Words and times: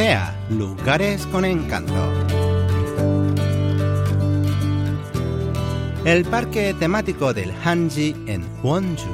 Corea, 0.00 0.34
lugares 0.48 1.26
con 1.26 1.44
encanto. 1.44 1.92
El 6.06 6.24
parque 6.24 6.72
temático 6.72 7.34
del 7.34 7.52
Hanji 7.62 8.16
en 8.26 8.46
Wonju. 8.62 9.10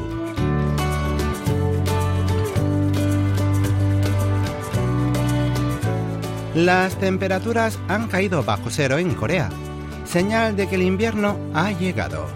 Las 6.55 6.97
temperaturas 7.01 7.81
han 7.89 8.07
caído 8.07 8.45
bajo 8.45 8.71
cero 8.71 8.99
en 8.99 9.13
Corea, 9.15 9.51
señal 10.05 10.55
de 10.55 10.69
que 10.69 10.77
el 10.77 10.83
invierno 10.83 11.37
ha 11.53 11.73
llegado. 11.73 12.29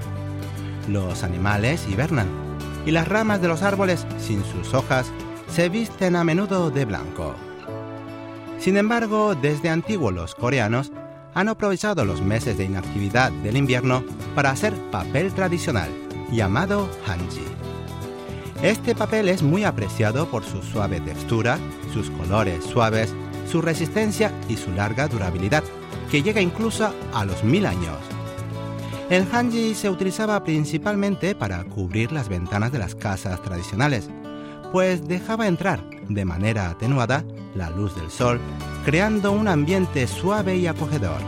Los 0.89 1.23
animales 1.23 1.87
hibernan 1.89 2.27
y 2.85 2.91
las 2.91 3.07
ramas 3.07 3.41
de 3.41 3.47
los 3.47 3.63
árboles 3.63 4.05
sin 4.19 4.43
sus 4.45 4.75
hojas 4.75 5.07
se 5.47 5.69
visten 5.69 6.17
a 6.17 6.25
menudo 6.25 6.73
de 6.73 6.85
blanco. 6.85 7.37
Sin 8.61 8.77
embargo, 8.77 9.35
desde 9.35 9.71
antiguo 9.71 10.11
los 10.11 10.35
coreanos 10.35 10.93
han 11.33 11.49
aprovechado 11.49 12.05
los 12.05 12.21
meses 12.21 12.59
de 12.59 12.65
inactividad 12.65 13.33
del 13.33 13.57
invierno 13.57 14.05
para 14.35 14.51
hacer 14.51 14.75
papel 14.91 15.33
tradicional, 15.33 15.89
llamado 16.31 16.87
hanji. 17.07 17.45
Este 18.63 18.95
papel 18.95 19.31
es 19.31 19.43
muy 19.43 19.65
apreciado 19.65 20.31
por 20.31 20.45
su 20.45 20.63
suave 20.63 21.01
textura, 21.01 21.59
sus 21.95 22.11
colores 22.11 22.63
suaves, 22.63 23.15
su 23.51 23.63
resistencia 23.63 24.31
y 24.47 24.59
su 24.59 24.71
larga 24.73 25.09
durabilidad, 25.09 25.65
que 26.11 26.23
llega 26.23 26.43
incluso 26.43 26.93
a 27.15 27.25
los 27.25 27.43
mil 27.43 27.65
años. 27.65 27.97
El 29.09 29.27
hanji 29.33 29.75
se 29.75 29.89
utilizaba 29.89 30.45
principalmente 30.45 31.35
para 31.35 31.65
cubrir 31.65 32.13
las 32.13 32.29
ventanas 32.29 32.73
de 32.73 32.79
las 32.79 32.95
casas 32.95 33.41
tradicionales, 33.43 34.11
pues 34.71 35.09
dejaba 35.09 35.47
entrar 35.47 35.81
de 36.11 36.27
manera 36.27 36.69
atenuada 36.69 37.25
la 37.55 37.71
luz 37.71 37.95
del 37.97 38.11
sol, 38.11 38.41
creando 38.85 39.33
un 39.33 39.49
ambiente 39.49 40.07
suave 40.07 40.57
y 40.57 40.67
acogedor. 40.67 41.21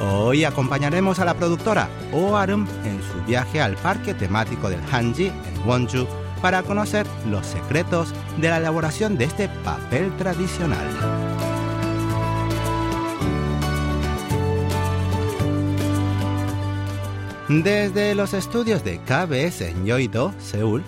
Hoy 0.00 0.44
acompañaremos 0.44 1.18
a 1.20 1.24
la 1.24 1.34
productora 1.34 1.88
Oh 2.12 2.36
Arum 2.36 2.66
en 2.84 3.00
su 3.02 3.24
viaje 3.26 3.60
al 3.60 3.76
parque 3.76 4.14
temático 4.14 4.68
del 4.68 4.80
Hanji 4.90 5.26
en 5.26 5.66
Wonju 5.68 6.06
para 6.42 6.62
conocer 6.62 7.06
los 7.30 7.46
secretos 7.46 8.12
de 8.38 8.50
la 8.50 8.58
elaboración 8.58 9.16
de 9.16 9.24
este 9.24 9.48
papel 9.64 10.14
tradicional. 10.16 10.86
Desde 17.48 18.14
los 18.14 18.32
estudios 18.32 18.82
de 18.84 18.98
KBS 19.00 19.60
en 19.62 19.84
Yoido, 19.84 20.34
Seúl, 20.38 20.82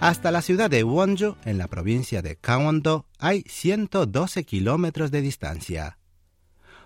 hasta 0.00 0.30
la 0.30 0.42
ciudad 0.42 0.70
de 0.70 0.84
Wonju, 0.84 1.36
en 1.44 1.58
la 1.58 1.66
provincia 1.66 2.22
de 2.22 2.38
Gangwon-do, 2.40 3.06
hay 3.18 3.42
112 3.48 4.44
kilómetros 4.44 5.10
de 5.10 5.20
distancia. 5.20 5.98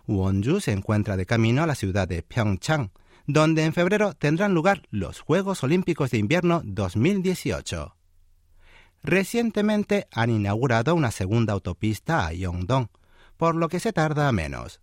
Wonju 0.07 0.61
se 0.61 0.73
encuentra 0.73 1.19
de 1.19 1.27
camino 1.27 1.63
a 1.63 1.67
la 1.67 1.75
ciudad 1.75 2.09
de 2.09 2.23
Pyeongchang, 2.23 2.91
donde 3.27 3.65
en 3.65 3.75
febrero 3.75 4.15
tendrán 4.15 4.55
lugar 4.55 4.83
los 4.91 5.21
Juegos 5.21 5.63
Olímpicos 5.63 6.11
de 6.11 6.19
Invierno 6.19 6.63
2018. 6.65 7.95
Recientemente 9.03 10.09
han 10.11 10.31
inaugurado 10.31 10.95
una 10.95 11.11
segunda 11.11 11.53
autopista 11.53 12.27
a 12.27 12.33
Yongdong, 12.33 12.89
por 13.37 13.57
lo 13.57 13.69
que 13.69 13.79
se 13.79 13.93
tarda 13.93 14.33
menos. 14.33 14.81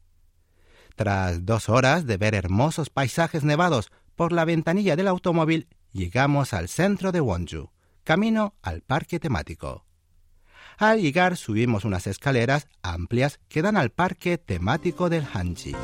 Tras 0.95 1.45
dos 1.45 1.67
horas 1.67 2.05
de 2.05 2.17
ver 2.17 2.35
hermosos 2.35 2.91
paisajes 2.91 3.43
nevados 3.43 3.91
por 4.15 4.33
la 4.33 4.45
ventanilla 4.45 4.95
del 4.95 5.07
automóvil, 5.07 5.67
llegamos 5.91 6.53
al 6.53 6.67
centro 6.67 7.11
de 7.11 7.21
Wonju 7.21 7.71
camino 8.03 8.55
al 8.61 8.81
parque 8.81 9.19
temático. 9.19 9.85
Al 10.77 11.01
llegar 11.01 11.35
subimos 11.35 11.83
unas 11.83 12.07
escaleras 12.07 12.67
amplias 12.81 13.39
que 13.49 13.61
dan 13.61 13.75
al 13.75 13.89
parque 13.89 14.37
temático 14.37 15.09
del 15.09 15.25
Hanji. 15.33 15.75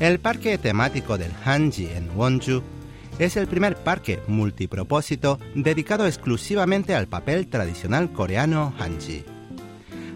El 0.00 0.20
parque 0.20 0.58
temático 0.58 1.18
del 1.18 1.32
Hanji 1.44 1.86
en 1.86 2.10
Wonju 2.16 2.62
es 3.18 3.36
el 3.36 3.48
primer 3.48 3.76
parque 3.76 4.20
multipropósito 4.28 5.40
dedicado 5.56 6.06
exclusivamente 6.06 6.94
al 6.94 7.08
papel 7.08 7.48
tradicional 7.48 8.12
coreano 8.12 8.72
Hanji. 8.78 9.37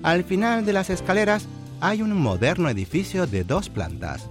Al 0.02 0.24
final 0.24 0.66
de 0.66 0.72
las 0.72 0.90
escaleras 0.90 1.46
hay 1.80 2.02
un 2.02 2.12
moderno 2.12 2.68
edificio 2.68 3.28
de 3.28 3.44
dos 3.44 3.68
plantas. 3.68 4.28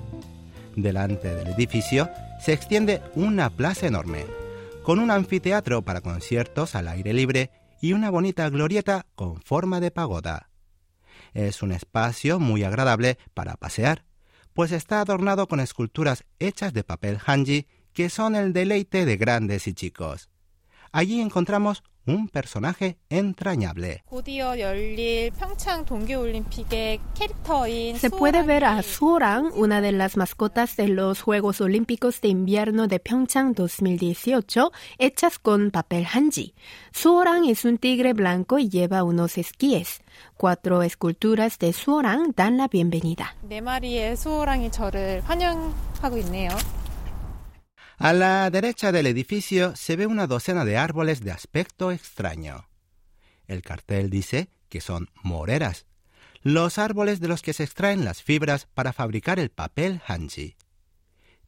Delante 0.76 1.34
del 1.34 1.48
edificio 1.48 2.10
se 2.42 2.52
extiende 2.52 3.02
una 3.16 3.50
plaza 3.50 3.88
enorme, 3.88 4.26
con 4.84 5.00
un 5.00 5.12
anfiteatro 5.12 5.82
para 5.82 6.02
conciertos 6.02 6.76
al 6.76 6.90
aire 6.90 7.14
libre 7.14 7.52
y 7.82 7.94
una 7.94 8.10
bonita 8.10 8.50
glorieta 8.50 9.06
con 9.16 9.42
forma 9.42 9.80
de 9.80 9.92
pagoda. 9.92 10.50
Es 11.34 11.62
un 11.62 11.72
espacio 11.72 12.38
muy 12.38 12.66
agradable 12.66 13.18
para 13.34 13.56
pasear, 13.56 14.04
pues 14.54 14.74
está 14.74 15.00
adornado 15.00 15.48
con 15.48 15.62
esculturas 15.62 16.26
hechas 16.40 16.74
de 16.74 16.84
papel 16.84 17.18
hanji 17.26 17.66
que 17.94 18.10
son 18.10 18.36
el 18.36 18.52
deleite 18.52 19.06
de 19.06 19.16
grandes 19.16 19.68
y 19.68 19.74
chicos. 19.74 20.30
Allí 20.92 21.22
encontramos 21.22 21.84
un 22.06 22.28
personaje 22.28 22.98
entrañable. 23.10 24.04
Se 28.00 28.10
puede 28.10 28.44
ver 28.44 28.66
a 28.66 28.82
Suorang, 28.82 29.52
una 29.56 29.82
de 29.82 29.92
las 29.92 30.18
mascotas 30.18 30.76
de 30.76 30.88
los 30.88 31.22
Juegos 31.22 31.62
Olímpicos 31.62 32.22
de 32.22 32.30
Invierno 32.30 32.88
de 32.88 33.00
Pyeongchang 33.00 33.54
2018, 33.54 34.72
hechas 34.98 35.40
con 35.40 35.72
papel 35.72 36.08
hanji. 36.12 36.56
Suorang 36.92 37.46
es 37.46 37.66
un 37.66 37.78
tigre 37.78 38.14
blanco 38.14 38.58
y 38.58 38.70
lleva 38.70 39.04
unos 39.04 39.38
esquíes. 39.38 40.02
Cuatro 40.36 40.82
esculturas 40.82 41.60
de 41.60 41.72
Suorang 41.72 42.34
dan 42.36 42.58
la 42.58 42.68
bienvenida. 42.68 43.36
A 48.02 48.14
la 48.14 48.50
derecha 48.50 48.92
del 48.92 49.06
edificio 49.06 49.76
se 49.76 49.96
ve 49.96 50.08
una 50.08 50.26
docena 50.26 50.66
de 50.66 50.76
árboles 50.76 51.22
de 51.22 51.30
aspecto 51.30 51.92
extraño. 51.92 52.68
El 53.46 53.62
cartel 53.62 54.10
dice 54.10 54.50
que 54.70 54.82
son 54.82 55.12
moreras, 55.22 55.86
los 56.42 56.80
árboles 56.80 57.20
de 57.20 57.28
los 57.28 57.44
que 57.44 57.54
se 57.54 57.64
extraen 57.64 58.04
las 58.04 58.24
fibras 58.24 58.66
para 58.74 58.92
fabricar 58.92 59.38
el 59.38 59.52
papel 59.52 60.02
hanji. 60.08 60.56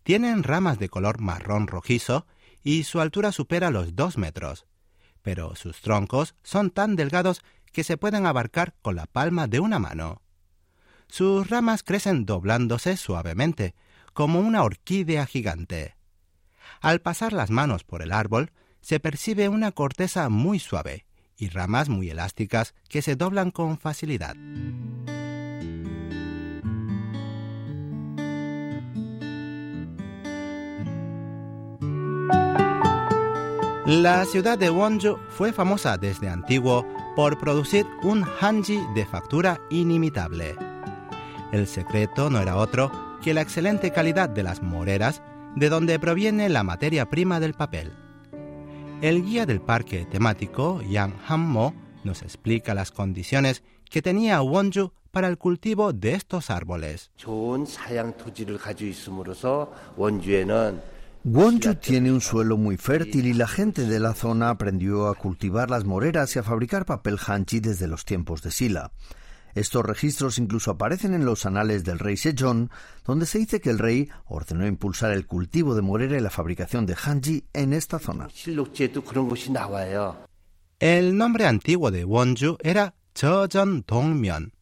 Tienen 0.03 0.44
ramas 0.44 0.78
de 0.78 0.90
color 0.90 1.19
marrón 1.19 1.66
rojizo 1.66 2.28
y 2.62 2.84
su 2.84 3.02
altura 3.02 3.31
supera 3.31 3.72
los 3.72 3.96
dos 3.96 4.20
metros, 4.20 4.68
pero 5.24 5.56
sus 5.56 5.81
troncos 5.81 6.35
son 6.44 6.70
tan 6.70 6.96
delgados 6.96 7.41
que 7.72 7.84
se 7.84 7.97
pueden 7.97 8.28
abarcar 8.28 8.75
con 8.84 8.96
la 8.96 9.08
palma 9.08 9.47
de 9.47 9.59
una 9.59 9.80
mano. 9.80 10.22
Sus 11.08 11.50
ramas 11.50 11.81
crecen 11.81 12.28
doblándose 12.28 12.96
suavemente, 12.96 13.74
como 14.14 14.40
una 14.40 14.62
orquídea 14.62 15.25
gigante. 15.25 15.96
Al 16.83 16.99
pasar 16.99 17.31
las 17.31 17.49
manos 17.49 17.85
por 17.85 18.01
el 18.01 18.11
árbol, 18.11 18.51
se 18.81 18.99
percibe 18.99 19.47
una 19.47 19.71
corteza 19.71 20.27
muy 20.27 20.59
suave 20.59 21.05
y 21.38 21.47
ramas 21.47 21.88
muy 21.88 22.09
elásticas 22.09 22.75
que 22.89 23.01
se 23.01 23.16
doblan 23.16 23.51
con 23.51 23.77
facilidad. 23.77 24.35
La 33.85 34.25
ciudad 34.25 34.58
de 34.58 34.69
Wonju 34.69 35.17
fue 35.29 35.53
famosa 35.53 35.97
desde 35.97 36.28
antiguo 36.28 36.85
por 37.16 37.40
producir 37.40 37.85
un 38.02 38.25
hanji 38.41 38.81
de 38.93 39.05
factura 39.05 39.61
inimitable. 39.69 40.58
El 41.53 41.66
secreto 41.66 42.29
no 42.29 42.41
era 42.41 42.58
otro 42.58 42.91
que 43.22 43.34
la 43.34 43.40
excelente 43.40 43.91
calidad 43.91 44.28
de 44.28 44.43
las 44.43 44.61
moreras 44.61 45.22
de 45.55 45.70
donde 45.70 46.00
proviene 46.00 46.50
la 46.50 46.64
materia 46.64 47.09
prima 47.09 47.40
del 47.40 47.53
papel. 47.53 47.91
El 49.02 49.23
guía 49.23 49.46
del 49.46 49.61
parque 49.61 50.05
temático, 50.05 50.82
Yang 50.82 51.14
Han-mo, 51.28 51.73
nos 52.03 52.22
explica 52.22 52.73
las 52.73 52.91
condiciones 52.91 53.64
que 53.90 54.02
tenía 54.02 54.41
Wonju 54.41 54.91
para 55.11 55.28
el 55.28 55.38
cultivo 55.38 55.94
de 55.94 56.14
estos 56.14 56.50
árboles. 56.50 57.11
Wonju 61.26 61.76
tiene 61.76 62.11
un 62.11 62.20
suelo 62.20 62.58
muy 62.58 62.78
fértil 62.78 63.28
y 63.28 63.34
la 63.34 63.47
gente 63.47 63.85
de 63.85 63.99
la 63.99 64.14
zona 64.14 64.49
aprendió 64.49 65.08
a 65.08 65.16
cultivar 65.16 65.70
las 65.70 65.85
moreras 65.85 66.35
y 66.35 66.40
a 66.40 66.44
fabricar 66.44 66.85
papel 66.85 67.17
hanchi 67.26 67.59
desde 67.59 67.88
los 67.88 68.03
tiempos 68.03 68.41
de 68.41 68.52
Sila. 68.52 68.91
Estos 69.55 69.85
registros 69.85 70.40
incluso 70.40 70.72
aparecen 70.72 71.14
en 71.14 71.26
los 71.26 71.46
anales 71.46 71.84
del 71.84 72.00
rey 72.00 72.17
Sejong, 72.17 72.70
donde 73.05 73.26
se 73.26 73.38
dice 73.38 73.61
que 73.61 73.70
el 73.70 73.79
rey 73.79 74.09
ordenó 74.26 74.66
impulsar 74.66 75.11
el 75.11 75.28
cultivo 75.28 75.76
de 75.76 75.82
morera 75.82 76.17
y 76.17 76.22
la 76.22 76.29
fabricación 76.29 76.85
de 76.85 76.96
hanji 76.96 77.46
en 77.53 77.73
esta 77.73 78.00
zona. 78.00 78.29
El 80.79 81.17
nombre 81.17 81.46
antiguo 81.46 81.91
de 81.91 82.03
Wonju 82.03 82.58
era 82.61 82.96
Cheojeon 83.14 83.85
Dongmyeon, 83.88 84.53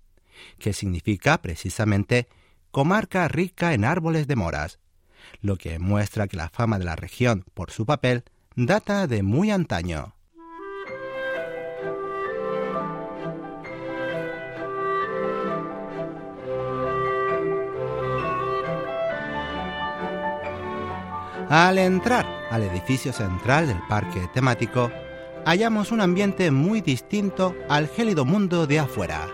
que 0.60 0.74
significa 0.74 1.42
precisamente 1.42 2.28
comarca 2.70 3.28
rica 3.28 3.74
en 3.74 3.86
árboles 3.86 4.28
de 4.28 4.36
moras, 4.36 4.80
lo 5.42 5.58
que 5.58 5.80
muestra 5.80 6.28
que 6.28 6.38
la 6.38 6.50
fama 6.50 6.80
de 6.80 6.86
la 6.86 6.96
región 6.96 7.46
por 7.54 7.72
su 7.72 7.86
papel 7.86 8.24
data 8.56 9.08
de 9.08 9.24
muy 9.24 9.52
antaño. 9.52 10.16
Al 21.52 21.80
entrar 21.80 22.26
al 22.50 22.64
edificio 22.64 23.12
central 23.12 23.68
del 23.68 23.82
parque 23.90 24.30
temático, 24.34 24.90
hallamos 25.44 25.92
un 25.92 26.00
ambiente 26.00 26.50
muy 26.50 26.80
distinto 26.80 27.54
al 27.68 27.90
gélido 27.90 28.24
mundo 28.24 28.68
de 28.68 28.80
afuera. 28.80 29.28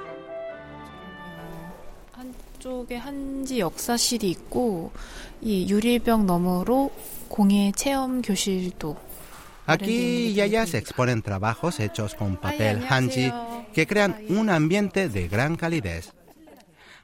Aquí 9.68 10.30
y 10.30 10.42
allá 10.42 10.66
se 10.66 10.80
exponen 10.80 11.22
trabajos 11.22 11.80
hechos 11.80 12.16
con 12.16 12.38
papel 12.38 12.84
hanji 12.90 13.32
que 13.76 13.86
crean 13.86 14.18
un 14.30 14.50
ambiente 14.50 15.08
de 15.08 15.28
gran 15.28 15.56
calidez. 15.56 16.14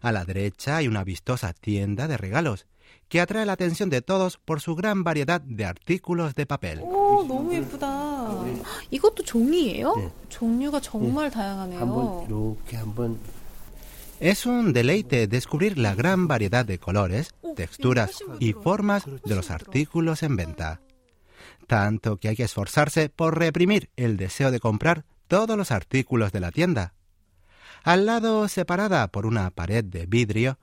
A 0.02 0.12
la 0.12 0.26
derecha 0.26 0.78
hay 0.78 0.88
una 0.88 1.04
vistosa 1.04 1.54
tienda 1.54 2.08
de 2.08 2.18
regalos 2.18 2.66
que 3.14 3.22
atrae 3.22 3.46
la 3.46 3.54
atención 3.54 3.92
de 3.92 4.02
todos 4.02 4.40
por 4.40 4.60
su 4.60 4.74
gran 4.74 5.04
variedad 5.04 5.40
de 5.40 5.66
artículos 5.66 6.34
de 6.34 6.48
papel. 6.48 6.82
Es 14.20 14.48
un 14.48 14.74
deleite 14.74 15.28
descubrir 15.28 15.78
la 15.78 15.94
gran 15.94 16.28
variedad 16.28 16.66
de 16.66 16.80
colores, 16.80 17.36
texturas 17.56 18.18
y 18.40 18.54
formas 18.54 19.06
de 19.06 19.36
los 19.36 19.52
artículos 19.52 20.24
en 20.24 20.36
venta. 20.36 20.82
Tanto 21.68 22.18
que 22.18 22.30
hay 22.30 22.36
que 22.36 22.46
esforzarse 22.46 23.10
por 23.10 23.38
reprimir 23.38 23.92
el 23.96 24.18
deseo 24.18 24.50
de 24.50 24.60
comprar 24.60 25.06
todos 25.28 25.56
los 25.56 25.70
artículos 25.70 26.32
de 26.32 26.40
la 26.40 26.50
tienda. 26.50 26.96
Al 27.84 28.08
lado, 28.08 28.48
separada 28.48 29.08
por 29.10 29.28
una 29.28 29.52
pared 29.52 29.84
de 29.84 30.08
vidrio, 30.08 30.58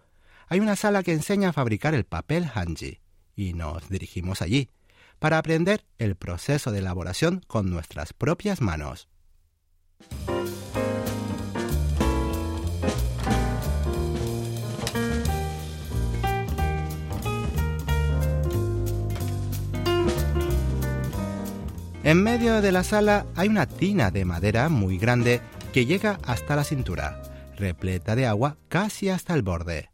hay 0.51 0.59
una 0.59 0.75
sala 0.75 1.05
que 1.05 1.13
enseña 1.13 1.51
a 1.51 1.53
fabricar 1.53 1.95
el 1.95 2.05
papel 2.05 2.51
hanji 2.53 2.99
y 3.37 3.55
nos 3.55 3.89
dirigimos 3.89 4.43
allí 4.43 4.69
para 5.21 5.39
aprender 5.39 5.85
el 5.99 6.17
proceso 6.17 6.73
de 6.73 6.81
elaboración 6.81 7.43
con 7.47 7.71
nuestras 7.71 8.13
propias 8.13 8.61
manos. 8.61 9.09
En 22.03 22.23
medio 22.25 22.61
de 22.61 22.73
la 22.73 22.83
sala 22.83 23.25
hay 23.37 23.49
una 23.49 23.67
tina 23.67 24.11
de 24.11 24.25
madera 24.25 24.69
muy 24.69 24.99
grande 24.99 25.41
que 25.73 25.87
llega 25.87 26.19
hasta 26.25 26.57
la 26.57 26.65
cintura, 26.65 27.23
repleta 27.57 28.17
de 28.17 28.27
agua 28.27 28.57
casi 28.69 29.11
hasta 29.11 29.35
el 29.35 29.43
borde. 29.43 29.91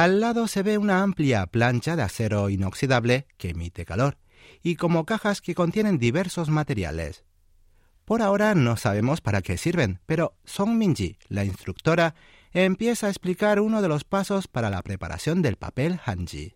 Al 0.00 0.18
lado 0.18 0.48
se 0.48 0.62
ve 0.62 0.78
una 0.78 1.02
amplia 1.02 1.46
plancha 1.46 1.94
de 1.94 2.00
acero 2.00 2.48
inoxidable 2.48 3.26
que 3.36 3.50
emite 3.50 3.84
calor 3.84 4.16
y 4.62 4.76
como 4.76 5.04
cajas 5.04 5.42
que 5.42 5.54
contienen 5.54 5.98
diversos 5.98 6.48
materiales. 6.48 7.26
Por 8.06 8.22
ahora 8.22 8.54
no 8.54 8.78
sabemos 8.78 9.20
para 9.20 9.42
qué 9.42 9.58
sirven, 9.58 10.00
pero 10.06 10.38
Song 10.46 10.70
Minji, 10.70 11.18
la 11.28 11.44
instructora, 11.44 12.14
empieza 12.54 13.08
a 13.08 13.10
explicar 13.10 13.60
uno 13.60 13.82
de 13.82 13.88
los 13.88 14.04
pasos 14.04 14.48
para 14.48 14.70
la 14.70 14.80
preparación 14.80 15.42
del 15.42 15.56
papel 15.56 16.00
hanji. 16.06 16.54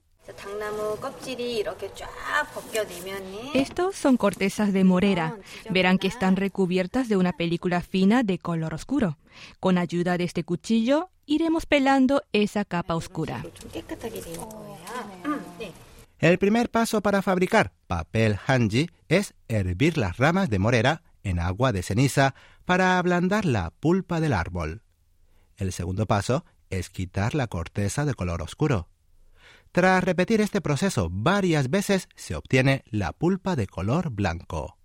Estos 3.52 3.94
son 3.94 4.16
cortezas 4.16 4.72
de 4.72 4.84
morera. 4.84 5.36
Verán 5.68 5.98
que 5.98 6.08
están 6.08 6.36
recubiertas 6.36 7.10
de 7.10 7.18
una 7.18 7.34
película 7.34 7.82
fina 7.82 8.22
de 8.22 8.38
color 8.38 8.72
oscuro. 8.72 9.18
Con 9.60 9.76
ayuda 9.76 10.16
de 10.16 10.24
este 10.24 10.44
cuchillo 10.44 11.10
iremos 11.26 11.66
pelando 11.66 12.22
esa 12.32 12.64
capa 12.64 12.94
oscura. 12.94 13.44
El 16.18 16.38
primer 16.38 16.70
paso 16.70 17.02
para 17.02 17.22
fabricar 17.22 17.72
papel 17.86 18.38
hanji 18.46 18.88
es 19.08 19.34
hervir 19.48 19.98
las 19.98 20.16
ramas 20.16 20.48
de 20.48 20.58
morera 20.58 21.02
en 21.22 21.38
agua 21.38 21.72
de 21.72 21.82
ceniza 21.82 22.34
para 22.64 22.98
ablandar 22.98 23.44
la 23.44 23.70
pulpa 23.70 24.20
del 24.20 24.32
árbol. 24.32 24.82
El 25.56 25.72
segundo 25.72 26.06
paso 26.06 26.44
es 26.70 26.90
quitar 26.90 27.34
la 27.34 27.46
corteza 27.46 28.04
de 28.04 28.14
color 28.14 28.42
oscuro. 28.42 28.88
Tras 29.72 30.04
repetir 30.04 30.40
este 30.40 30.60
proceso 30.60 31.08
varias 31.10 31.68
veces 31.68 32.08
se 32.14 32.36
obtiene 32.36 32.84
la 32.86 33.12
pulpa 33.12 33.56
de 33.56 33.66
color 33.66 34.10
blanco. 34.10 34.78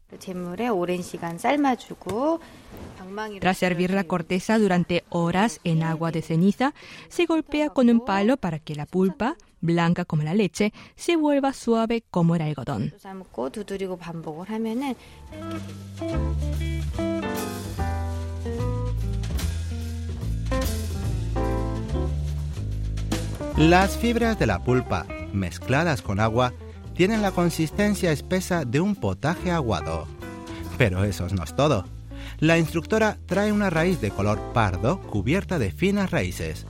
Tras 3.40 3.58
servir 3.58 3.92
la 3.92 4.04
corteza 4.04 4.58
durante 4.58 5.04
horas 5.10 5.60
en 5.64 5.84
agua 5.84 6.12
de 6.12 6.22
ceniza, 6.22 6.74
se 7.10 7.26
golpea 7.26 7.70
con 7.70 7.90
un 7.90 8.04
palo 8.04 8.38
para 8.38 8.60
que 8.60 8.76
la 8.76 8.86
pulpa, 8.86 9.36
blanca 9.62 10.06
como 10.06 10.24
la 10.24 10.34
leche, 10.34 10.74
se 10.96 11.16
vuelva 11.16 11.54
suave 11.54 12.04
como 12.10 12.36
el 12.36 12.42
algodón. 12.42 12.94
Las 23.58 23.98
fibras 23.98 24.40
de 24.40 24.48
la 24.48 24.64
pulpa, 24.64 25.06
mezcladas 25.34 26.02
con 26.02 26.20
agua, 26.20 26.54
tienen 27.00 27.22
la 27.22 27.32
consistencia 27.32 28.12
espesa 28.12 28.66
de 28.66 28.82
un 28.82 28.94
potaje 28.94 29.52
aguado. 29.52 30.06
Pero 30.78 31.06
eso 31.06 31.26
no 31.30 31.46
es 31.46 31.56
todo. 31.56 31.86
La 32.40 32.58
instructora 32.58 33.18
trae 33.26 33.54
una 33.54 33.70
raíz 33.70 34.02
de 34.02 34.12
color 34.12 34.52
pardo 34.52 35.00
cubierta 35.04 35.60
de 35.60 35.72
finas 35.72 36.12
raíces. 36.12 36.66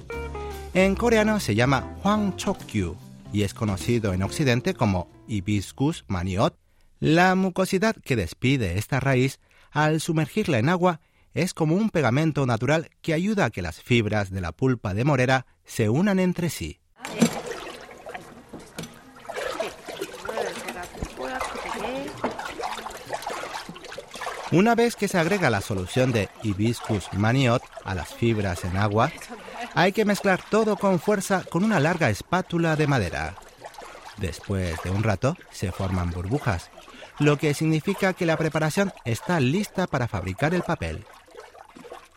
En 0.76 0.94
coreano 0.94 1.40
se 1.40 1.56
llama 1.56 1.98
Hwang 2.04 2.36
Chokyu 2.36 2.96
y 3.34 3.42
es 3.42 3.56
conocido 3.56 4.14
en 4.14 4.22
Occidente 4.22 4.76
como 4.76 5.10
Hibiscus 5.28 6.06
maniot. 6.08 6.56
La 7.00 7.34
mucosidad 7.34 7.96
que 7.96 8.16
despide 8.16 8.78
esta 8.78 9.00
raíz 9.00 9.40
al 9.72 10.00
sumergirla 10.00 10.60
en 10.60 10.70
agua 10.70 11.02
es 11.34 11.56
como 11.56 11.74
un 11.74 11.90
pegamento 11.90 12.46
natural 12.46 12.92
que 13.02 13.16
ayuda 13.16 13.46
a 13.46 13.50
que 13.50 13.64
las 13.64 13.82
fibras 13.82 14.30
de 14.30 14.42
la 14.42 14.52
pulpa 14.52 14.94
de 14.94 15.06
morera 15.06 15.48
se 15.66 15.90
unan 15.90 16.20
entre 16.20 16.52
sí. 16.52 16.79
Una 24.52 24.74
vez 24.74 24.96
que 24.96 25.08
se 25.08 25.20
agrega 25.20 25.52
la 25.52 25.62
solución 25.62 26.12
de 26.12 26.28
hibiscus 26.42 27.14
maniot 27.14 27.62
a 27.84 27.94
las 27.94 28.14
fibras 28.16 28.66
en 28.66 28.78
agua, 28.78 29.12
hay 29.76 29.92
que 29.92 30.06
mezclar 30.06 30.42
todo 30.50 30.76
con 30.76 31.00
fuerza 31.00 31.44
con 31.44 31.64
una 31.64 31.80
larga 31.80 32.10
espátula 32.10 32.76
de 32.76 32.88
madera. 32.88 33.36
Después 34.18 34.82
de 34.84 34.90
un 34.90 35.04
rato 35.04 35.38
se 35.52 35.72
forman 35.72 36.10
burbujas, 36.10 36.72
lo 37.20 37.38
que 37.38 37.54
significa 37.54 38.14
que 38.14 38.26
la 38.26 38.38
preparación 38.38 38.92
está 39.06 39.40
lista 39.40 39.86
para 39.86 40.08
fabricar 40.08 40.56
el 40.56 40.64
papel. 40.64 41.06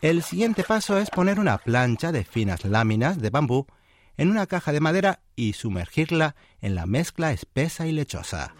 El 0.01 0.23
siguiente 0.23 0.63
paso 0.63 0.97
es 0.97 1.11
poner 1.11 1.39
una 1.39 1.59
plancha 1.59 2.11
de 2.11 2.23
finas 2.23 2.65
láminas 2.65 3.19
de 3.19 3.29
bambú 3.29 3.67
en 4.17 4.31
una 4.31 4.47
caja 4.47 4.71
de 4.71 4.79
madera 4.79 5.19
y 5.35 5.53
sumergirla 5.53 6.35
en 6.61 6.73
la 6.73 6.87
mezcla 6.87 7.31
espesa 7.31 7.85
y 7.85 7.91
lechosa. 7.91 8.53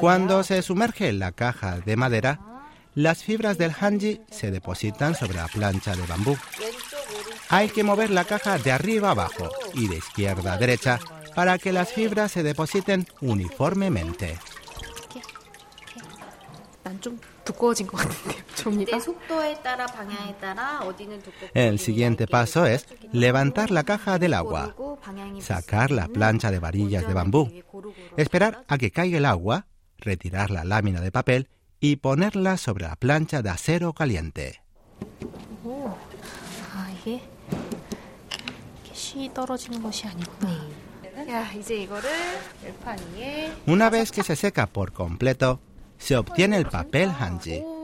Cuando 0.00 0.42
se 0.42 0.62
sumerge 0.62 1.12
la 1.12 1.32
caja 1.32 1.78
de 1.80 1.96
madera, 1.96 2.40
las 2.94 3.22
fibras 3.22 3.58
del 3.58 3.74
hanji 3.78 4.20
se 4.30 4.50
depositan 4.50 5.14
sobre 5.14 5.36
la 5.36 5.48
plancha 5.48 5.94
de 5.94 6.06
bambú. 6.06 6.36
Hay 7.48 7.68
que 7.68 7.84
mover 7.84 8.10
la 8.10 8.24
caja 8.24 8.58
de 8.58 8.72
arriba 8.72 9.08
a 9.08 9.12
abajo 9.12 9.50
y 9.74 9.88
de 9.88 9.96
izquierda 9.96 10.54
a 10.54 10.58
derecha 10.58 10.98
para 11.34 11.58
que 11.58 11.72
las 11.72 11.92
fibras 11.92 12.32
se 12.32 12.42
depositen 12.42 13.06
uniformemente. 13.20 14.38
El 21.54 21.78
siguiente 21.78 22.26
paso 22.26 22.66
es 22.66 22.86
levantar 23.12 23.70
la 23.70 23.84
caja 23.84 24.18
del 24.18 24.34
agua, 24.34 24.74
sacar 25.40 25.90
la 25.90 26.08
plancha 26.08 26.50
de 26.50 26.58
varillas 26.58 27.06
de 27.06 27.14
bambú, 27.14 27.50
esperar 28.16 28.64
a 28.68 28.78
que 28.78 28.90
caiga 28.90 29.18
el 29.18 29.24
agua, 29.24 29.66
retirar 29.98 30.50
la 30.50 30.64
lámina 30.64 31.00
de 31.00 31.12
papel 31.12 31.48
y 31.80 31.96
ponerla 31.96 32.56
sobre 32.56 32.86
la 32.86 32.96
plancha 32.96 33.42
de 33.42 33.50
acero 33.50 33.92
caliente. 33.92 34.62
Una 43.66 43.90
vez 43.90 44.12
que 44.12 44.22
se 44.22 44.36
seca 44.36 44.66
por 44.66 44.92
completo, 44.92 45.60
se 45.98 46.16
obtiene 46.16 46.56
el 46.56 46.66
papel 46.66 47.10
hanji. 47.10 47.75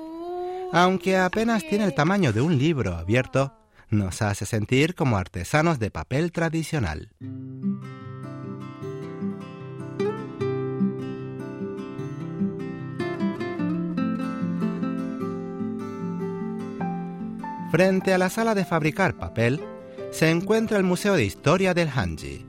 Aunque 0.74 1.18
apenas 1.18 1.62
tiene 1.68 1.84
el 1.84 1.94
tamaño 1.94 2.32
de 2.32 2.40
un 2.40 2.56
libro 2.56 2.96
abierto, 2.96 3.52
nos 3.90 4.22
hace 4.22 4.46
sentir 4.46 4.94
como 4.94 5.18
artesanos 5.18 5.78
de 5.78 5.90
papel 5.90 6.32
tradicional. 6.32 7.10
Frente 17.70 18.14
a 18.14 18.18
la 18.18 18.30
sala 18.30 18.54
de 18.54 18.64
fabricar 18.64 19.14
papel 19.18 19.60
se 20.10 20.30
encuentra 20.30 20.78
el 20.78 20.84
Museo 20.84 21.14
de 21.14 21.24
Historia 21.24 21.74
del 21.74 21.90
Hanji. 21.90 22.46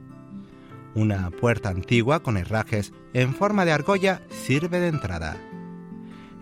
Una 0.96 1.30
puerta 1.30 1.68
antigua 1.68 2.24
con 2.24 2.38
herrajes 2.38 2.94
en 3.13 3.34
forma 3.34 3.65
de 3.65 3.74
argolla 3.74 4.22
sirve 4.30 4.80
de 4.80 4.88
entrada. 4.88 5.36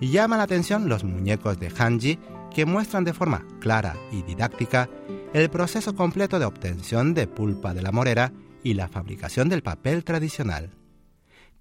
Llama 0.02 0.36
la 0.36 0.44
atención 0.44 0.90
los 0.90 1.04
muñecos 1.04 1.60
de 1.60 1.70
Hanji 1.70 2.18
que 2.54 2.66
muestran 2.66 3.04
de 3.04 3.14
forma 3.14 3.46
clara 3.60 3.96
y 4.12 4.24
didáctica 4.24 4.90
el 5.34 5.50
proceso 5.50 5.96
completo 5.96 6.40
de 6.40 6.46
obtención 6.46 7.14
de 7.14 7.28
pulpa 7.28 7.76
de 7.76 7.84
la 7.84 7.92
morera 7.92 8.34
y 8.64 8.74
la 8.74 8.88
fabricación 8.88 9.48
del 9.48 9.62
papel 9.62 10.04
tradicional. 10.04 10.72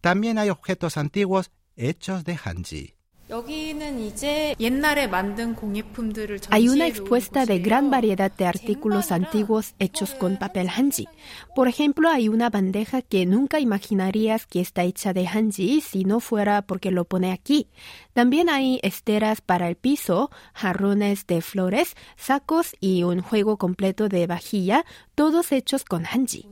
También 0.00 0.38
hay 0.38 0.49
objetos 0.49 0.97
antiguos 0.97 1.50
hechos 1.76 2.25
de 2.25 2.37
Hanji. 2.42 2.94
Hay 6.50 6.68
una 6.68 6.87
expuesta 6.87 7.46
de 7.46 7.60
gran 7.60 7.90
variedad 7.90 8.32
de 8.32 8.46
artículos 8.46 9.12
antiguos 9.12 9.75
hechos 9.78 10.14
con 10.14 10.37
papel 10.37 10.68
hanji. 10.68 11.06
Por 11.54 11.68
ejemplo, 11.68 12.10
hay 12.10 12.28
una 12.28 12.50
bandeja 12.50 13.02
que 13.02 13.26
nunca 13.26 13.60
imaginarías 13.60 14.46
que 14.46 14.60
está 14.60 14.82
hecha 14.82 15.12
de 15.12 15.28
hanji 15.28 15.80
si 15.80 16.04
no 16.04 16.18
fuera 16.18 16.62
porque 16.62 16.90
lo 16.90 17.04
pone 17.04 17.30
aquí. 17.30 17.68
También 18.14 18.49
hay 18.50 18.80
esteras 18.82 19.40
para 19.40 19.68
el 19.68 19.76
piso, 19.76 20.30
jarrones 20.52 21.26
de 21.26 21.40
flores, 21.40 21.94
sacos 22.16 22.75
y 22.80 23.04
un 23.04 23.22
juego 23.22 23.58
completo 23.58 24.08
de 24.08 24.26
vajilla, 24.26 24.84
todos 25.14 25.52
hechos 25.52 25.84
con 25.84 26.04
hanji. 26.04 26.49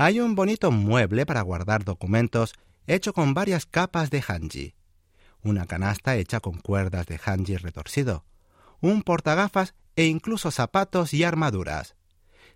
Hay 0.00 0.20
un 0.20 0.36
bonito 0.36 0.70
mueble 0.70 1.26
para 1.26 1.42
guardar 1.42 1.82
documentos 1.82 2.54
hecho 2.86 3.12
con 3.12 3.34
varias 3.34 3.66
capas 3.66 4.10
de 4.10 4.22
hanji, 4.22 4.76
una 5.42 5.66
canasta 5.66 6.14
hecha 6.14 6.38
con 6.38 6.60
cuerdas 6.60 7.06
de 7.06 7.18
hanji 7.18 7.56
retorcido, 7.56 8.24
un 8.80 9.02
portagafas 9.02 9.74
e 9.96 10.04
incluso 10.04 10.52
zapatos 10.52 11.12
y 11.14 11.24
armaduras. 11.24 11.96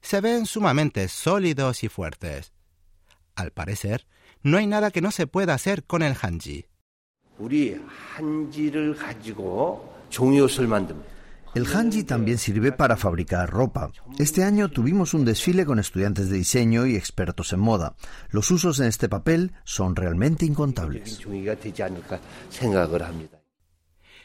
Se 0.03 0.21
ven 0.21 0.47
sumamente 0.47 1.09
sólidos 1.09 1.83
y 1.83 1.89
fuertes. 1.89 2.53
Al 3.35 3.51
parecer, 3.51 4.07
no 4.45 4.59
hay 4.59 4.69
nada 4.69 4.93
que 4.93 5.01
no 5.01 5.11
se 5.11 5.27
pueda 5.27 5.53
hacer 5.53 5.83
con 5.83 6.03
el 6.03 6.15
hanji. 6.15 6.67
El 11.55 11.67
hanji 11.67 12.05
también 12.05 12.39
sirve 12.39 12.73
para 12.73 12.97
fabricar 12.97 13.51
ropa. 13.51 13.93
Este 14.19 14.43
año 14.43 14.71
tuvimos 14.71 15.13
un 15.13 15.27
desfile 15.27 15.67
con 15.67 15.79
estudiantes 15.79 16.31
de 16.31 16.39
diseño 16.39 16.87
y 16.87 16.97
expertos 16.97 17.53
en 17.53 17.61
moda. 17.61 17.95
Los 18.31 18.51
usos 18.51 18.81
en 18.81 18.87
este 18.87 19.11
papel 19.11 19.53
son 19.65 19.95
realmente 19.95 20.47
incontables. 20.47 21.21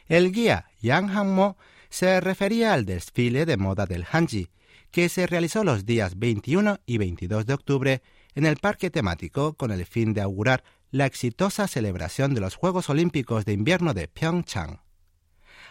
El 0.07 0.31
guía 0.31 0.65
Yang 0.81 1.09
Hangmo 1.09 1.57
se 1.89 2.21
refería 2.21 2.73
al 2.73 2.85
desfile 2.85 3.45
de 3.45 3.57
moda 3.57 3.85
del 3.85 4.05
hanji, 4.09 4.49
que 4.89 5.09
se 5.09 5.27
realizó 5.27 5.65
los 5.65 5.85
días 5.85 6.17
21 6.17 6.79
y 6.85 6.97
22 6.97 7.45
de 7.45 7.53
octubre 7.53 8.01
en 8.35 8.45
el 8.45 8.55
parque 8.55 8.89
temático 8.89 9.55
con 9.55 9.71
el 9.71 9.85
fin 9.85 10.13
de 10.13 10.21
augurar 10.21 10.63
la 10.91 11.05
exitosa 11.05 11.67
celebración 11.67 12.33
de 12.33 12.39
los 12.39 12.55
Juegos 12.55 12.89
Olímpicos 12.89 13.43
de 13.43 13.51
Invierno 13.51 13.93
de 13.93 14.07
Pyeongchang. 14.07 14.79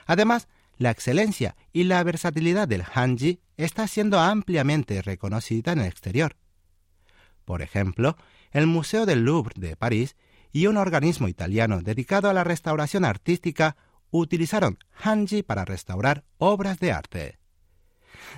Además, 0.05 0.49
la 0.79 0.91
excelencia 0.91 1.57
y 1.73 1.85
la 1.85 2.03
versatilidad 2.03 2.69
del 2.69 2.83
hanji 2.83 3.41
está 3.57 3.87
siendo 3.87 4.21
ampliamente 4.21 5.01
reconocida 5.03 5.73
en 5.73 5.81
el 5.81 5.87
exterior. 5.87 6.37
Por 7.45 7.63
ejemplo, 7.63 8.17
el 8.51 8.67
Museo 8.67 9.07
del 9.07 9.25
Louvre 9.25 9.55
de 9.57 9.77
París 9.77 10.17
y 10.53 10.67
un 10.67 10.77
organismo 10.77 11.29
italiano 11.29 11.81
dedicado 11.83 12.29
a 12.29 12.33
la 12.33 12.45
restauración 12.45 13.05
artística 13.05 13.77
utilizaron 14.11 14.79
hanji 14.93 15.43
para 15.43 15.65
restaurar 15.65 16.25
obras 16.39 16.79
de 16.79 16.93
arte. 16.93 17.39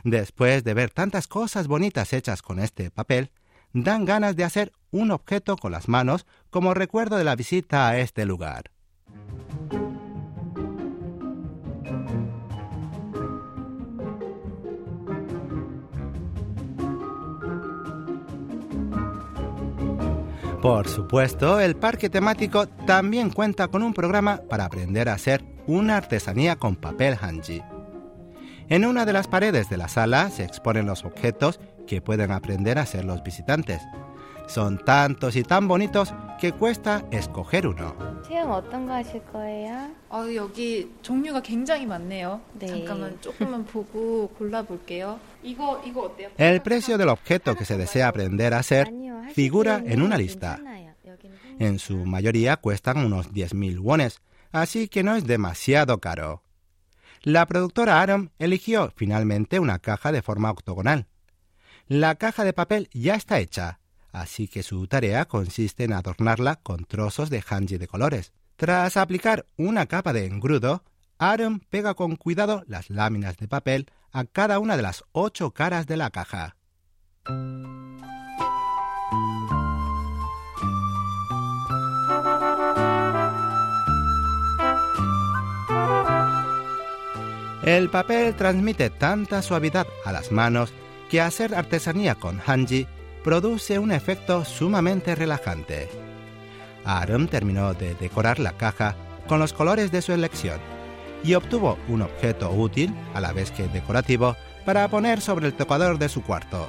Después 0.04 0.64
de 0.64 0.74
ver 0.74 0.90
tantas 0.90 1.26
cosas 1.26 1.66
bonitas 1.66 2.12
hechas 2.12 2.42
con 2.42 2.58
este 2.58 2.90
papel, 2.90 3.30
dan 3.72 4.04
ganas 4.04 4.36
de 4.36 4.44
hacer 4.44 4.72
un 4.90 5.10
objeto 5.10 5.56
con 5.56 5.72
las 5.72 5.88
manos 5.88 6.26
como 6.50 6.74
recuerdo 6.74 7.16
de 7.16 7.24
la 7.24 7.36
visita 7.36 7.88
a 7.88 7.98
este 7.98 8.24
lugar. 8.24 8.70
Por 20.68 20.86
supuesto, 20.86 21.60
el 21.60 21.76
parque 21.76 22.10
temático 22.10 22.66
también 22.66 23.30
cuenta 23.30 23.68
con 23.68 23.82
un 23.82 23.94
programa 23.94 24.42
para 24.50 24.66
aprender 24.66 25.08
a 25.08 25.14
hacer 25.14 25.42
una 25.66 25.96
artesanía 25.96 26.56
con 26.56 26.76
papel 26.76 27.16
hanji. 27.18 27.62
En 28.68 28.84
una 28.84 29.06
de 29.06 29.14
las 29.14 29.28
paredes 29.28 29.70
de 29.70 29.78
la 29.78 29.88
sala 29.88 30.28
se 30.28 30.44
exponen 30.44 30.84
los 30.84 31.06
objetos 31.06 31.58
que 31.86 32.02
pueden 32.02 32.32
aprender 32.32 32.76
a 32.78 32.82
hacer 32.82 33.06
los 33.06 33.22
visitantes. 33.22 33.80
Son 34.46 34.76
tantos 34.76 35.36
y 35.36 35.42
tan 35.42 35.68
bonitos 35.68 36.12
que 36.38 36.52
cuesta 36.52 37.02
escoger 37.10 37.66
uno. 37.66 37.94
El 46.36 46.60
precio 46.60 46.98
del 46.98 47.08
objeto 47.08 47.56
que 47.56 47.64
se 47.64 47.78
desea 47.78 48.08
aprender 48.08 48.52
a 48.52 48.58
hacer 48.58 48.92
figura 49.32 49.82
en 49.84 50.02
una 50.02 50.18
lista. 50.18 50.60
En 51.58 51.78
su 51.78 52.04
mayoría 52.04 52.58
cuestan 52.58 52.98
unos 52.98 53.32
10.000 53.32 53.80
wones, 53.80 54.20
así 54.52 54.88
que 54.88 55.02
no 55.02 55.16
es 55.16 55.26
demasiado 55.26 55.98
caro. 55.98 56.42
La 57.22 57.46
productora 57.46 58.02
Aram 58.02 58.30
eligió 58.38 58.92
finalmente 58.94 59.58
una 59.58 59.78
caja 59.78 60.12
de 60.12 60.22
forma 60.22 60.50
octogonal. 60.50 61.06
La 61.86 62.16
caja 62.16 62.44
de 62.44 62.52
papel 62.52 62.90
ya 62.92 63.14
está 63.14 63.38
hecha, 63.38 63.80
así 64.20 64.48
que 64.48 64.62
su 64.62 64.86
tarea 64.86 65.26
consiste 65.26 65.84
en 65.84 65.92
adornarla 65.92 66.56
con 66.56 66.84
trozos 66.84 67.30
de 67.30 67.42
hanji 67.46 67.78
de 67.78 67.88
colores. 67.88 68.32
Tras 68.56 68.96
aplicar 68.96 69.46
una 69.56 69.86
capa 69.86 70.12
de 70.12 70.26
engrudo, 70.26 70.82
Aram 71.18 71.60
pega 71.60 71.94
con 71.94 72.16
cuidado 72.16 72.64
las 72.66 72.90
láminas 72.90 73.36
de 73.36 73.48
papel 73.48 73.90
a 74.12 74.24
cada 74.24 74.58
una 74.58 74.76
de 74.76 74.82
las 74.82 75.04
ocho 75.12 75.52
caras 75.52 75.86
de 75.86 75.96
la 75.96 76.10
caja. 76.10 76.56
El 87.64 87.90
papel 87.90 88.34
transmite 88.34 88.88
tanta 88.88 89.42
suavidad 89.42 89.86
a 90.04 90.12
las 90.12 90.32
manos 90.32 90.72
que 91.10 91.20
hacer 91.20 91.54
artesanía 91.54 92.14
con 92.14 92.40
hanji 92.46 92.86
produce 93.22 93.78
un 93.78 93.92
efecto 93.92 94.44
sumamente 94.44 95.14
relajante. 95.14 95.88
Aram 96.84 97.28
terminó 97.28 97.74
de 97.74 97.94
decorar 97.94 98.38
la 98.38 98.52
caja 98.52 98.96
con 99.26 99.38
los 99.38 99.52
colores 99.52 99.92
de 99.92 100.02
su 100.02 100.12
elección 100.12 100.60
y 101.22 101.34
obtuvo 101.34 101.78
un 101.88 102.02
objeto 102.02 102.50
útil, 102.50 102.94
a 103.14 103.20
la 103.20 103.32
vez 103.32 103.50
que 103.50 103.68
decorativo, 103.68 104.36
para 104.64 104.88
poner 104.88 105.20
sobre 105.20 105.46
el 105.46 105.54
tocador 105.54 105.98
de 105.98 106.08
su 106.08 106.22
cuarto. 106.22 106.68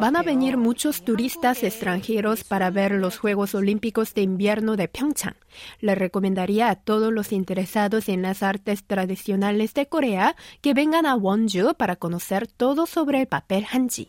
Van 0.00 0.16
a 0.16 0.22
venir 0.22 0.56
muchos 0.56 1.02
turistas 1.02 1.62
extranjeros 1.62 2.44
para 2.44 2.70
ver 2.70 2.92
los 2.92 3.18
Juegos 3.18 3.54
Olímpicos 3.54 4.14
de 4.14 4.22
Invierno 4.22 4.76
de 4.76 4.88
Pyeongchang. 4.88 5.36
Le 5.80 5.94
recomendaría 5.94 6.70
a 6.70 6.76
todos 6.76 7.12
los 7.12 7.32
interesados 7.32 8.08
en 8.08 8.22
las 8.22 8.42
artes 8.42 8.84
tradicionales 8.84 9.74
de 9.74 9.86
Corea 9.86 10.36
que 10.60 10.74
vengan 10.74 11.06
a 11.06 11.14
Wonju 11.14 11.74
para 11.74 11.96
conocer 11.96 12.46
todo 12.46 12.86
sobre 12.86 13.20
el 13.20 13.26
papel 13.26 13.66
hanji. 13.70 14.08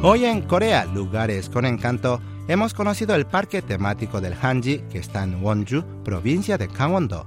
Hoy 0.00 0.26
en 0.26 0.42
Corea, 0.42 0.84
lugares 0.84 1.48
con 1.48 1.66
encanto, 1.66 2.20
hemos 2.46 2.72
conocido 2.72 3.16
el 3.16 3.26
parque 3.26 3.62
temático 3.62 4.20
del 4.20 4.34
Hanji 4.40 4.78
que 4.92 4.98
está 4.98 5.24
en 5.24 5.42
Wonju, 5.42 5.82
provincia 6.04 6.56
de 6.56 6.68
Gangwon-do. 6.68 7.24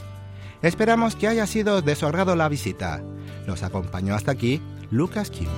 Esperamos 0.61 1.17
que 1.17 1.27
haya 1.27 1.45
sido 1.47 1.81
de 1.81 1.97
la 2.37 2.47
visita. 2.47 3.03
Nos 3.45 3.63
acompañó 3.63 4.15
hasta 4.15 4.31
aquí 4.31 4.61
Lucas 4.89 5.29
Kim. 5.31 5.49